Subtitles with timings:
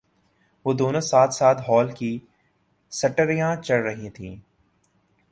[0.65, 2.11] وہ دونوں ساتھ ساتھ ہال کی
[2.91, 4.35] سٹر ھیاں چڑھ رہی تھیں